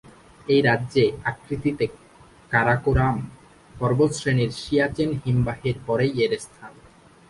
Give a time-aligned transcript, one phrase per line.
[0.47, 1.85] এই রাজ্যে আকৃতিতে
[2.51, 3.15] কারাকোরাম
[3.75, 6.73] পর্বতশ্রেণীর সিয়াচেন হিমবাহের পরেই এর স্থান।